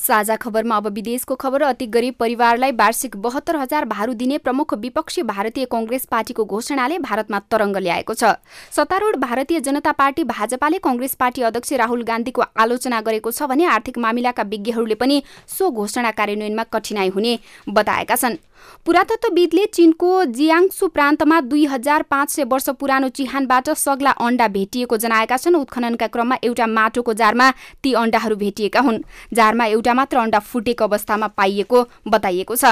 [0.00, 5.22] साझा खबरमा अब विदेशको खबर अति गरिब परिवारलाई वार्षिक बहत्तर हजार भारू दिने प्रमुख विपक्षी
[5.24, 8.32] भारतीय कंग्रेस पार्टीको घोषणाले भारतमा तरंग ल्याएको छ।
[8.72, 13.98] सत्तारूढ भारतीय जनता पार्टी भाजपाले कंग्रेस पार्टी अध्यक्ष राहुल गान्धीको आलोचना गरेको छ भने आर्थिक
[13.98, 18.36] मामिलाका विज्ञहरूले पनि सो घोषणा कार्यान्वयनमा कठिनाई हुने बताएका छन्।
[18.86, 25.36] पुरातत्वविदले चीनको जियाङसु प्रान्तमा दुई हजार पाँच सय वर्ष पुरानो चिहानबाट सग्ला अण्डा भेटिएको जनाएका
[25.36, 27.50] छन्। उत्खननका क्रममा एउटा माटोको जारमा
[27.82, 32.64] ती अण्डाहरू भेटिएका हुन्। जारमा एउटा मात्र अण्डा फुटेको अवस्थामा पाइएको बताइएको छ।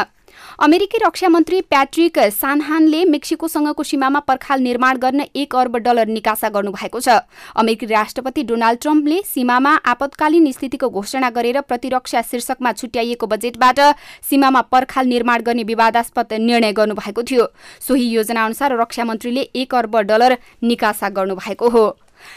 [0.61, 7.01] अमेरिकी रक्षा मन्त्री प्याट्रिक सानहानले मेक्सिकोसँगको सीमामा पर्खाल निर्माण गर्न एक अर्ब डलर निकासा गर्नुभएको
[7.01, 7.09] छ।
[7.57, 13.81] अमेरिकी राष्ट्रपति डोनाल्ड ट्रम्पले सीमामा आपतकालीन स्थितिको घोषणा गरेर प्रतिरक्षा शीर्षकमा छुट्याइएको बजेटबाट
[14.23, 17.47] सीमामा पर्खाल निर्माण गर्ने विवादास्पद निर्णय गर्नुभएको थियो।
[17.81, 21.87] सोही योजना अनुसार रक्षा मन्त्रीले एक अर्ब डलर निकासा गर्नुभएको हो।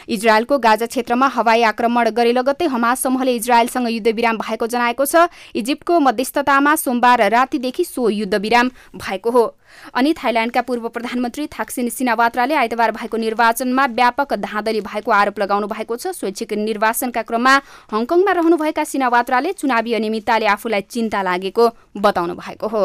[0.08, 5.98] इजरायलको गाजा क्षेत्रमा हवाई आक्रमण गरे लगत्तै हमास समूहले इजरायलसँग युद्धविराम भएको जनाएको छ। इजिप्टको
[6.00, 9.44] मध्यस्थतामा सोमबार रातिदेखि सो युद्धविराम भएको हो।
[9.94, 15.96] अनि थाइल्याण्डका पूर्व प्रधानमन्त्री थाक्सिन सिनावात्राले आइतबार भएको निर्वाचनमा व्यापक धाँधली भएको आरोप लगाउनु भएको
[15.96, 17.54] छ। स्वैच्छिक निर्वाचनका क्रममा
[17.92, 22.84] हङकङमा रहनुभएका सिनावात्राले चुनावी अनियमितताले आफूलाई चिन्ता लागेको बताउनु भएको हो।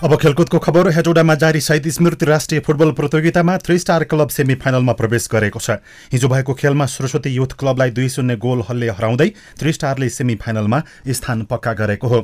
[0.00, 4.92] अब खेलकुदको खबर हेटौडामा जारी शहीद स्मृति राष्ट्रिय फुटबल प्रतियोगितामा थ्री स्टार क्लब सेमी फाइनलमा
[4.96, 5.76] प्रवेश गरेको छ।
[6.12, 9.28] हिजो भएको खेलमा सरस्वती युथ क्लबलाई दुई शून्य गोल हलले हराउँदै
[9.60, 12.20] थ्री स्टारले सेमी फाइनलमा स्थान पक्का गरेको हो।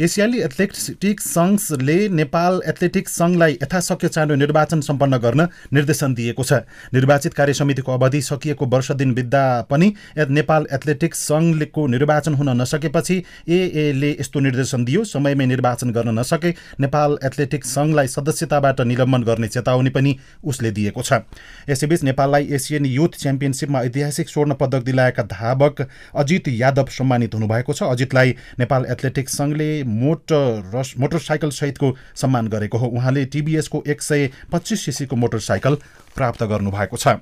[0.00, 7.34] एसियाली एथलेटिक्स सङ्घले नेपाल एथलेटिक्स सङ्घलाई यथाशक्य चाँडो निर्वाचन सम्पन्न गर्न निर्देशन दिएको छ। निर्वाचित
[7.34, 14.10] कार्य समितिको अवधि सकिएको वर्ष दिन बित्दा पनि नेपाल एथलेटिक्स सङ्घको निर्वाचन हुन नसकेपछि एएले
[14.10, 19.90] यस्तो निर्देशन दियो। समयमै निर्वाचन गर्न नसके नेपाल नेपाल एथलेटिक्स सङ्घलाई सदस्यताबाट निलम्बन गर्ने चेतावनी
[19.90, 21.12] पनि उसले दिएको छ।
[21.68, 27.82] यसैबीच नेपाललाई एसियन युथ च्याम्पियनसिपमा ऐतिहासिक स्वर्ण पदक दिलाएका धावक अजित यादव सम्मानित हुनुभएको छ।
[27.84, 34.84] अजितलाई नेपाल एथलेटिक्स सङ्घले मोटर मोटरसाइकल सहितको सम्मान गरेको हो। उहाँले टिबिएसको एक सय पच्चिस
[34.84, 35.74] सिसीको मोटरसाइकल
[36.16, 37.20] प्राप्त गर्नुभएको छ।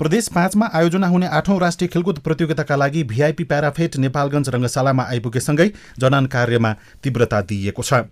[0.00, 5.68] प्रदेश पाँचमा आयोजना हुने आठौँ राष्ट्रिय खेलकुद प्रतियोगिताका लागि भिआइपी प्याराफेट नेपालगञ्ज रङ्गशालामा आइपुगेसँगै
[6.00, 6.72] जनान कार्यमा
[7.04, 8.08] तीव्रता दिइएको छ।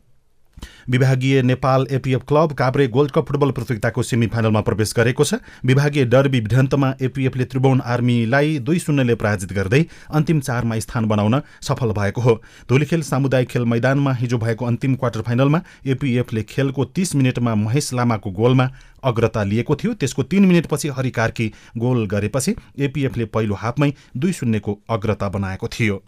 [0.90, 6.04] विभागीय Nepal APF club Kavre gold cup football प्रतियोगिताको सेमी फाइनलमा प्रवेश गरेको छ। विभागीय
[6.06, 12.20] डर्बी भिडन्तमा एपिएफले त्रिभुवन आर्मीलाई दुई शून्यले पराजित गर्दै अन्तिम चारमा स्थान बनाउन सफल भएको
[12.20, 12.34] हो।
[12.68, 18.30] धुलीखेल सामुदायिक खेल मैदानमा हिजो भएको अन्तिम क्वार्टर फाइनलमा एपिएफले खेलको तीस मिनटमा महेश लामाको
[18.30, 18.70] गोलमा
[19.04, 24.78] अग्रता लिएको थियो। त्यसको तीन मिनटपछि हरि कार्की गोल गरेपछि एपिएफले पहिलो हाफमै दुई शून्यको
[24.90, 26.02] अग्रता बनाएको थियो।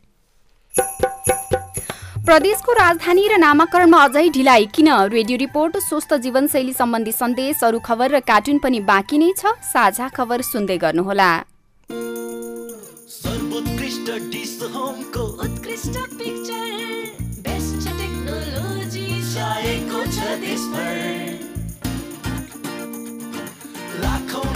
[2.21, 4.89] प्रदेशको राजधानी र नामाकरणमा अझै ढिलाइ। किन?
[5.09, 10.09] रेडियो रिपोर्ट स्वस्थ जीवनशैली सम्बन्धी सन्देश अरू खबर र कार्टुन पनि बाँकी नै छ। साझा
[10.13, 11.31] खबर सुन्दै गर्नुहोला।
[24.01, 24.50] लाखौँ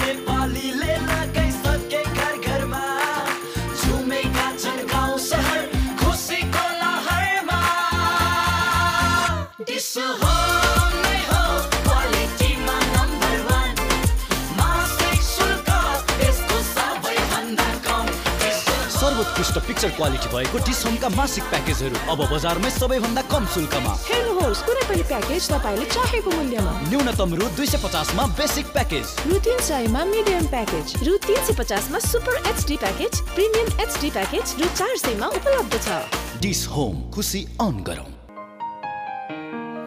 [19.14, 24.82] उत्कृष्ट पिक्चर क्वालिटी भएको डिस होमका मासिक प्याकेजहरू अब बजारमै सबैभन्दा कम शुल्कमा। हेर्नुहोस् कुनै
[24.88, 30.04] पनि प्याकेज तपाईँले चाहेको मूल्यमा। न्यूनतम रु दुई सय पचासमा बेसिक प्याकेज रु तिन सयमा
[30.10, 35.26] मिडियम प्याकेज रु तिन सय पचासमा super HD package premium HD package रु चार सयमा
[35.38, 36.02] उपलब्ध छ।
[36.42, 38.13] डिस होम खुसी अन गरौँ।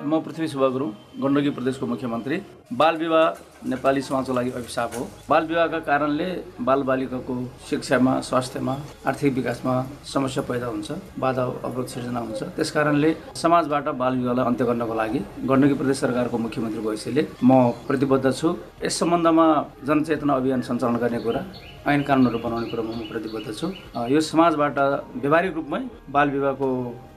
[0.08, 0.90] म पृथ्वी शुभ गुरुङ
[1.22, 2.36] गण्डकी प्रदेशको मुख्यमन्त्री।
[2.80, 3.26] बाल विवाह
[3.70, 6.28] नेपाली समाजको लागि अभिशाप हो। बाल विवाहका कारणले
[6.68, 7.36] बालबालिकाको
[7.70, 8.76] शिक्षामा स्वास्थ्यमा
[9.08, 9.74] आर्थिक विकासमा
[10.14, 15.20] समस्या पैदा हुन्छ बाधा अवरोध सिर्जना हुन्छ। त्यस कारणले समाजबाट बाल विवाहलाई अन्त्य गर्नको लागि
[15.50, 17.52] गण्डकी प्रदेश सरकारको मुख्यमन्त्रीको हैसियतले म
[17.88, 19.46] प्रतिबद्ध छु। यस सम्बन्धमा
[19.88, 21.42] जनचेतना अभियान सञ्चालन गर्ने कुरा
[21.92, 23.68] ऐन कानुनहरू बनाउने कुरामा म प्रतिबद्ध छु।
[24.14, 24.78] यो समाजबाट
[25.24, 25.82] व्यवहारिक रूपमै
[26.16, 26.68] बाल विवाहको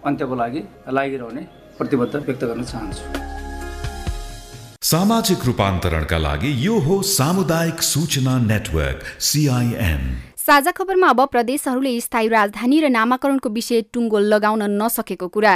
[0.09, 0.61] अन्त्यको लागि
[0.99, 1.43] लागिरहने
[1.81, 3.05] प्रतिबद्ध व्यक्त गर्न चाहन्छु।
[4.83, 10.03] सामाजिक रूपान्तरणका लागि यो हो सामुदायिक सूचना नेटवर्क सिआइएन
[10.41, 15.55] साझा खबरमा अब प्रदेशहरूले स्थायी राजधानी र नामाकरणको विषय टुङ्गो लगाउन नसकेको कुरा।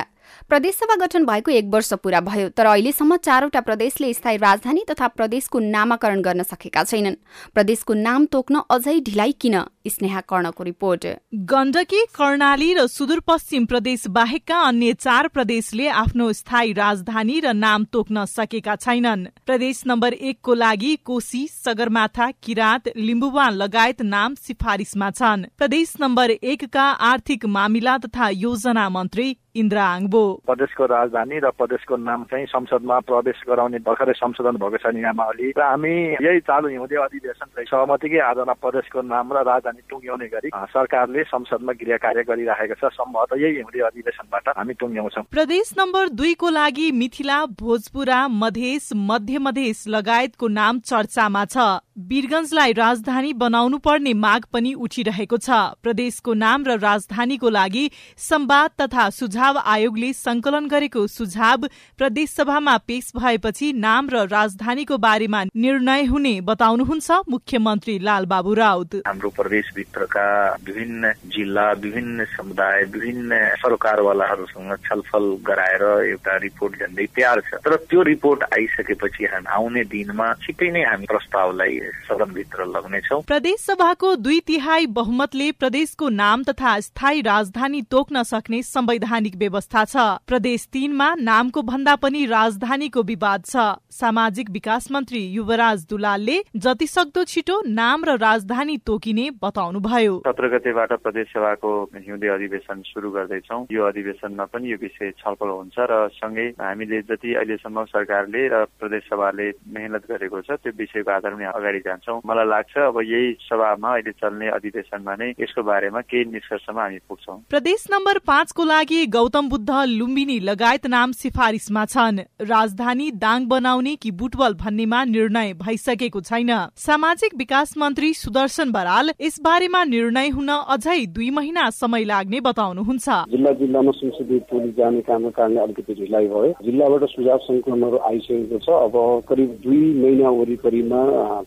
[0.48, 5.58] प्रदेशसभा गठन भएको एक वर्ष पूरा भयो तर अहिलेसम्म चारवटा प्रदेशले स्थायी राजधानी तथा प्रदेशको
[5.60, 7.16] नामाकरण गर्न सकेका छैनन्।
[7.54, 9.60] प्रदेशको नाम तोक्न अझै ढिलाइ किन?
[9.86, 11.06] स्नेहा कर्णको रिपोर्ट।
[11.44, 18.24] गण्डकी कर्णाली र सुदूरपश्चिम प्रदेश बाहेकका अन्य चार प्रदेशले आफ्नो स्थायी राजधानी र नाम तोक्न
[18.26, 25.94] सकेका छैनन्। प्रदेश नम्बर एकको लागि कोशी सगरमाथा किराँत लिम्बुवान लगायत नाम सिफारिसमा छन्। प्रदेश
[26.00, 32.46] नम्बर एकका आर्थिक मामिला तथा योजना मन्त्री इन्द्र आङबो प्रदेशको राजधानी र प्रदेशको नाम चाहिँ
[32.50, 35.94] संसदमा प्रवेश गराउने भर्खरै संशोधन भएको छ नियमावली र हामी
[36.26, 41.96] यही चालु हिउँदे अधिवेशन सहमतिकै आधारमा प्रदेशको नाम र राजधानी टुङ्ग्याउने गरी सरकारले संसदमा गृह
[42.02, 48.18] कार्य गरिरहेको छ। सम्भवतः यही हिउँदे अधिवेशनबाट हामी टुङ्ग्याउँछौँ। प्रदेश नम्बर दुईको लागि मिथिला भोजपुरा
[48.34, 51.78] मधेस मध्य मधेस लगायतको नाम चर्चामा छ।
[52.10, 57.84] वीरगंजलाई राजधानी बनाउनु पर्ने माग पनि उठिरहेको छ। प्रदेशको नाम र राजधानीको लागि
[58.18, 61.66] संवाद तथा सुझाव आयोगले संकलन गरेको सुझाव
[61.98, 69.30] प्रदेश सभामा पेश भएपछि नाम र राजधानीको बारेमा निर्णय हुने बताउनुहुन्छ मुख्यमन्त्री लालबाबु राउत। हाम्रो
[69.30, 70.26] प्रदेशभित्रका
[70.66, 78.02] विभिन्न जिल्ला विभिन्न समुदाय विभिन्न सरकारवालाहरूसँग छलफल गराएर एउटा रिपोर्ट झन्डै तयार छ। तर त्यो
[78.02, 81.78] रिपोर्ट आइसकेपछि आउने दिनमा छिट्टै नै हामी प्रस्तावलाई
[82.08, 89.33] सदनभित्र लग्नेछौ। प्रदेश सभाको दुई तिहाई बहुमतले प्रदेशको नाम तथा स्थायी राजधानी तोक्न सक्ने संवैधानिक
[89.36, 93.56] व्यवस्था छ। प्रदेश तीनमा नामको भन्दा पनि राजधानीको विवाद छ।
[93.92, 100.92] सामाजिक विकास मन्त्री युवराज दुलालले जति सक्दो छिटो नाम र राजधानी तोकिने बताउनुभयो। सत्र गतेबाट
[101.02, 106.46] प्रदेश सभाको हिउँदे अधिवेशन सुरु गर्दैछौ। यो अधिवेशनमा पनि यो विषय छलफल हुन्छ र सँगै
[106.60, 112.20] हामीले जति अहिलेसम्म सरकारले र प्रदेश सभाले मेहनत गरेको छ त्यो विषयको आधारमा अगाडि जान्छौँ।
[112.26, 117.38] मलाई लाग्छ अब यही सभामा अहिले चल्ने अधिवेशनमा नै यसको बारेमा केही निष्कर्षमा हामी पुग्छौँ।
[117.50, 124.10] प्रदेश नम्बर पाँचको लागि गौतम बुद्ध लुम्बिनी लगायत नाम सिफारिसमा छन्। राजधानी दाङ बनाउने कि
[124.12, 130.98] बुटवल भन्नेमा निर्णय भइसकेको छैन। सामाजिक विकास मन्त्री सुदर्शन बराल यस बारेमा निर्णय हुन अझै
[131.08, 136.52] दुई महिना समय लाग्ने बताउनुहुन्छ। जिल्ला जिल्लामा संसदीय टोली जाने कामको कारणले अलिकति ढिलाइ भयो।
[136.60, 141.00] जिल्लाबाट सुझाव संकलनहरू आइसकेको छ। अब करिब दुई महिना वरिपरिमा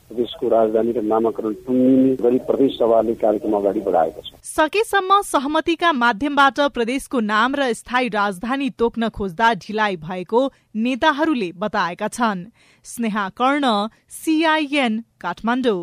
[0.07, 6.59] प्रदेशको राजधानी र नामाकरण टुङ्गिने गरी प्रदेश सभाले कार्यक्रम अगाडि बढाएको छ। सकेसम्म सहमतिका माध्यमबाट
[6.73, 10.41] प्रदेशको नाम र स्थायी राजधानी तोक्न खोज्दा ढिलाइ भएको
[10.75, 12.45] नेताहरूले बताएका छन्।
[12.85, 13.65] स्नेहा कर्ण
[14.09, 15.81] सिआइएन काठमाडौँ।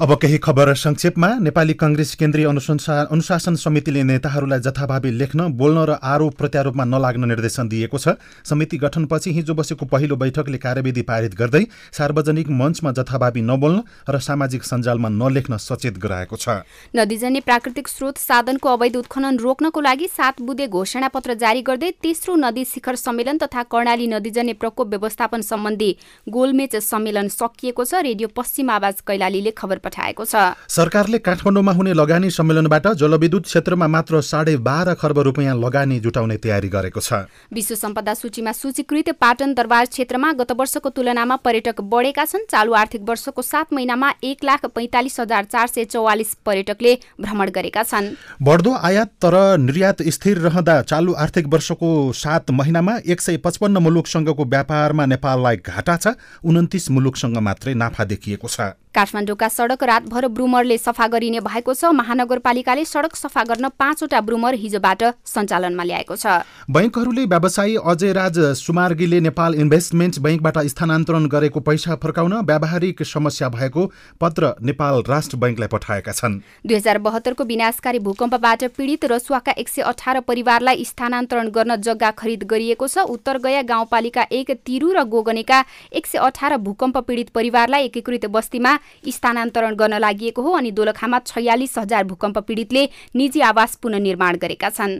[0.00, 6.34] अब केही खबर संक्षेपमा नेपाली कंग्रेस केन्द्रीय अनुशासन समितिले नेताहरूलाई जथाभावी लेख्न बोल्न र आरोप
[6.38, 8.14] प्रत्यारोपमा नलाग्न निर्देशन दिएको छ।
[8.46, 11.64] समिति गठनपछि हिजो बसेको पहिलो बैठकले कार्यविधि पारित गर्दै
[11.98, 16.62] सार्वजनिक मञ्चमा जथाभावी नबोल्न र सामाजिक सञ्जालमा नलेख्न सचेत गराएको छ।
[16.94, 22.36] नदीजन्य प्राकृतिक स्रोत साधनको अवैध उत्खनन रोक्नको लागि सात बुधे घोषणा पत्र जारी गर्दै तेस्रो
[22.38, 25.90] नदी शिखर सम्मेलन तथा कर्णाली नदीजन्य प्रकोप व्यवस्थापन सम्बन्धी
[26.30, 32.30] गोलमेच सम्मेलन सकिएको छ। रेडियो पश्चिम आवाज कैलालीले खबर पठाएको छ। सरकारले काठमाडौँमा हुने लगानी
[32.30, 38.14] सम्मेलनबाट जलविद्युत क्षेत्रमा मात्र साढे बाह्र खर्ब रुपियाँ लगानी जुटाउने तयारी गरेको छ। विश्व सम्पदा
[38.14, 43.72] सूचीमा सूचीकृत पाटन दरबार क्षेत्रमा गत वर्षको तुलनामा पर्यटक बढेका छन्। चालु आर्थिक वर्षको सात
[43.72, 49.36] महिनामा एक लाख पैंतालिस हजार चार सय चौवालिस पर्यटकले भ्रमण गरेका छन्। बढ्दो आयात तर
[49.58, 55.96] निर्यात स्थिर रहँदा चालु आर्थिक वर्षको सात महिनामा एक सय पचपन्न मुलुकसँगको व्यापारमा नेपाललाई घाटा
[55.96, 58.60] छ। उन्तिस मुलुकसँग मात्रै नाफा देखिएको छ।
[58.94, 65.02] काठमाडौँका सडक रातभर ब्रुमरले सफा गरिने भएको छ। महानगरपालिकाले सडक सफा गर्न पाँचवटा ब्रुमर हिजोबाट
[65.26, 66.26] सञ्चालनमा ल्याएको छ।
[66.68, 73.86] बैङ्कहरूले व्यवसायी अजय राज सुमार्गीले नेपाल इन्भेस्टमेन्ट बैङ्कबाट स्थानान्तरण गरेको पैसा फर्काउन व्यावहारिक समस्या भएको
[74.20, 79.82] पत्र नेपाल राष्ट्र बैङ्कलाई पठाएका छन्। दुई हजार बहत्तरको विनाशकारी भूकम्पबाट पीडित रसुवाका एक सय
[79.84, 85.64] अठार परिवारलाई स्थानान्तरण गर्न जग्गा खरिद गरिएको छ। उत्तर गया गाउँपालिका एक तिरु र गोगनेका
[85.92, 88.77] एक सय अठार भूकम्प पीडित परिवारलाई एकीकृत बस्तीमा
[89.08, 94.98] स्थानान्तरण गर्न लागि हो अनि दोलखामा छयालिस हजार भूकम्प पीडितले निजी आवास पुननिर्माण गरेका छन्।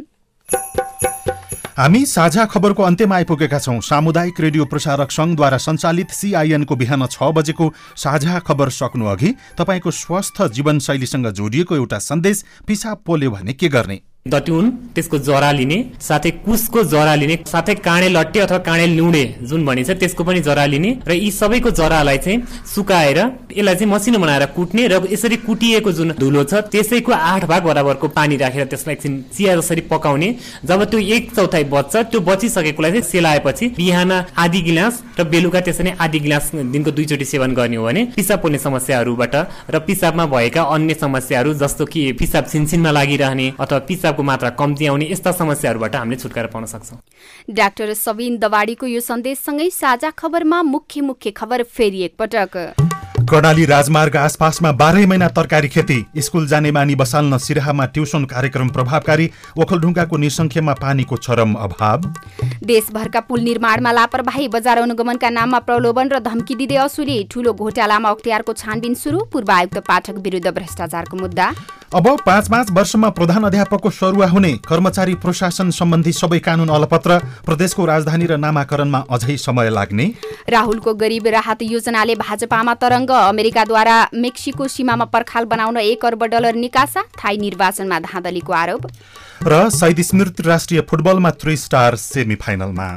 [1.78, 7.72] हामी साझा खबरको अन्त्यमा आइपुगेका छौँ। सामुदायिक रेडियो प्रसारक सङ्घद्वारा सञ्चालित सिआइएनको बिहान छ बजेको
[7.96, 14.00] साझा खबर सक्नु अघि तपाईँको स्वस्थ जीवनशैलीसँग जोडिएको एउटा सन्देश पिसाब पोल्यो भने के गर्ने?
[14.28, 19.66] दट्युन त्यसको जरा लिने साथै कुसको जरा लिने साथै काँडे लट्टे अथवा काँडे लिउँडे जुन
[19.66, 22.42] भनिन्छ त्यसको पनि जरा लिने र यी सबैको जरालाई चाहिँ
[22.74, 27.62] सुकाएर यसलाई चाहिँ मसिनो बनाएर कुट्ने र यसरी कुटिएको जुन धुलो छ त्यसैको आठ भाग
[27.64, 30.28] बराबरको पानी राखेर त्यसलाई एकछिन चिया जसरी पकाउने।
[30.64, 35.90] जब त्यो एक चौथाइ बच्छ त्यो बचिसकेकोलाई चाहिँ सेलाएपछि बिहान आधी गिलास र बेलुका त्यसरी
[36.00, 39.34] आधी गिलास दिनको दुईचोटि सेवन गर्ने हो भने पिसाब पोल्ने समस्याहरूबाट
[39.70, 44.86] र पिसाबमा भएका अन्य समस्याहरू जस्तो कि पिसाब छिनछिनमा लागिरहने अथवा पिसाब रक्तचापको मात्रा कम्ती
[44.86, 46.98] आउने यस्ता समस्याहरूबाट हामीले छुटकारा पाउन सक्छौँ।
[47.50, 52.87] डाक्टर सबिन दवाडीको यो सन्देशसँगै साझा खबरमा मुख्य मुख्य खबर फेरि एकपटक।
[53.30, 59.28] कर्णाली राजमार्ग आसपासमा बाह्रै महिना तरकारी खेती स्कुल जाने बानी बसाल्न सिराहामा ट्युसन कार्यक्रम प्रभावकारी
[59.60, 62.08] ओखलढुङ्गाको निसङ्ख्यमा पानीको चरम अभाव।
[62.64, 68.52] देशभरका पुल निर्माणमा लापरवाही बजार अनुगमनका नाममा प्रलोभन र धम्की दिँदै असुली। ठूलो घोटालामा अख्तियारको
[68.54, 71.52] छानबिन सुरु पूर्व आयुक्त पाठक विरुद्ध भ्रष्टाचारको मुद्दा।
[71.88, 77.84] अब पाँच पाँच वर्षमा प्रधान अध्यापकको सरुवा हुने कर्मचारी प्रशासन सम्बन्धी सबै कानून अलपत्र प्रदेशको
[77.86, 80.06] राजधानी र नामाकरणमा अझै समय लाग्ने।
[80.48, 87.02] राहुलको गरिब राहत योजनाले भाजपामा तरङ्ग। अमेरिकाद्वारा मेक्सिको सीमामा पर्खाल बनाउन एक अर्ब डलर निकासा
[87.18, 88.86] थाई निर्वाचनमा धाँधलीको आरोप।
[89.42, 92.88] र शहीद स्मृति राष्ट्रिय फुटबलमा थ्री स्टार सेमी फाइनलमा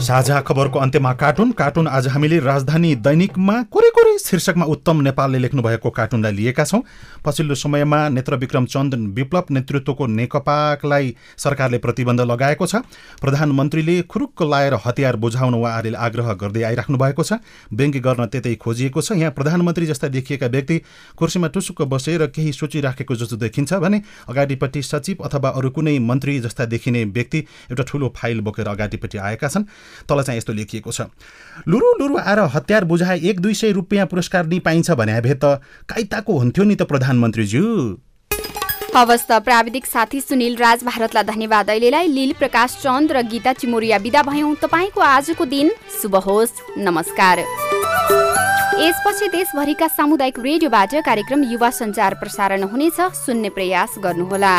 [0.00, 3.62] साझा खबरको अन्त्यमा कार्टुन कार्टुन आज हामीले राजधानी दैनिकमा
[3.94, 6.82] कोरे शीर्षकमा उत्तम नेपालले लेख्नु भएको कार्टुनलाई लिएका छौँ।
[7.24, 12.82] पछिल्लो समयमा नेत्र विक्रम चन्द विप्लव नेतृत्वको नेकपालाई सरकारले प्रतिबन्ध लगाएको छ।
[13.22, 17.38] प्रधानमन्त्रीले खुरुक्क लाएर हतियार बुझाउन उहाँहरूले आग्रह गर्दै आइराख्नु भएको छ।
[17.70, 20.80] व्यङ्ग्य गर्न त्यतै खोजिएको छ। यहाँ प्रधानमन्त्री जस्ता देखिएका व्यक्ति
[21.14, 26.64] कुर्सीमा टुसुक्क बसेर केही सोचिराखेको जस्तो देखिन्छ भने अगाडिपट्टि सचिव अथवा अरू कुनै मन्त्री जस्ता
[26.66, 27.38] देखिने व्यक्ति
[27.70, 29.64] एउटा ठुलो फाइल बोकेर अगाडिपट्टि आएका छन्।
[30.10, 31.06] तल चाहिँ यस्तो लेखिएको छ।
[31.70, 35.60] लुरु लुरु आएर हतियार बुझाए एक दुई सय रुपियाँ पुरस्कार नि पाइन्छ भने भए त
[35.84, 37.68] काइताको हुन्थ्यो नि त प्रधानमन्त्रीज्यू।
[38.96, 43.96] हवस् त प्राविधिक साथी सुनिल राज भारतलाई धन्यवाद। अहिलेलाई लील प्रकाश चन्द र गीता चिमोरिया
[43.98, 47.38] विदा भयौँ। तपाईँको आजको दिन शुभ होस्। नमस्कार।
[48.74, 54.54] यसपछि देशभरिका सामुदायिक रेडियोबाट कार्यक्रम युवा सञ्चार प्रसारण हुनेछ। सुन्ने प्रयास गर्नुहोला।